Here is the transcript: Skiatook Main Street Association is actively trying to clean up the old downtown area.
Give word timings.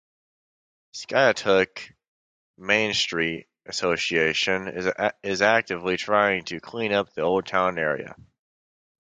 Skiatook 0.95 1.93
Main 2.57 2.91
Street 2.95 3.45
Association 3.67 4.67
is 5.21 5.41
actively 5.43 5.95
trying 5.95 6.43
to 6.45 6.59
clean 6.59 6.91
up 6.91 7.13
the 7.13 7.21
old 7.21 7.45
downtown 7.45 7.77
area. 7.77 8.15